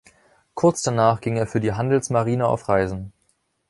[0.55, 3.13] Kurz danach ging er für die Handelsmarine auf Reisen.